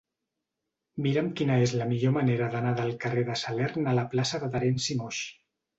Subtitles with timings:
[1.07, 4.55] Mira'm quina és la millor manera d'anar del carrer de Salern a la plaça de
[4.59, 5.27] Terenci Moix.